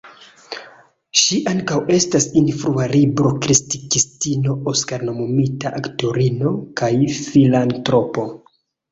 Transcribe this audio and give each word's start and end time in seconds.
Ŝi 1.23 1.35
ankaŭ 1.49 1.75
estas 1.95 2.23
influa 2.39 2.87
libro-kritikistino, 2.93 4.55
Oskar-nomumita 4.71 5.73
aktorino, 5.81 6.55
kaj 6.81 6.91
filantropo. 7.19 8.25